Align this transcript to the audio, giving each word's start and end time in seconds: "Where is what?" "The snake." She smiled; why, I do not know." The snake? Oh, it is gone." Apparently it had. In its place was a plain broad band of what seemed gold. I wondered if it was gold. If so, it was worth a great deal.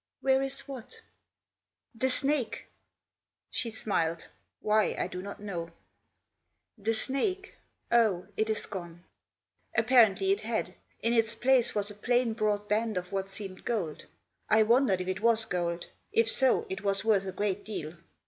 "Where 0.21 0.41
is 0.41 0.61
what?" 0.61 0.99
"The 1.93 2.09
snake." 2.09 2.65
She 3.51 3.69
smiled; 3.69 4.27
why, 4.59 4.95
I 4.97 5.05
do 5.05 5.21
not 5.21 5.39
know." 5.39 5.69
The 6.85 6.95
snake? 6.95 7.53
Oh, 7.91 8.25
it 8.35 8.49
is 8.49 8.65
gone." 8.65 9.03
Apparently 9.77 10.31
it 10.31 10.41
had. 10.41 10.73
In 11.03 11.13
its 11.13 11.35
place 11.35 11.75
was 11.75 11.91
a 11.91 11.93
plain 11.93 12.33
broad 12.33 12.67
band 12.67 12.97
of 12.97 13.11
what 13.11 13.29
seemed 13.29 13.63
gold. 13.63 14.05
I 14.49 14.63
wondered 14.63 15.01
if 15.01 15.07
it 15.07 15.21
was 15.21 15.45
gold. 15.45 15.85
If 16.11 16.27
so, 16.27 16.65
it 16.67 16.81
was 16.81 17.05
worth 17.05 17.27
a 17.27 17.31
great 17.31 17.63
deal. 17.63 17.95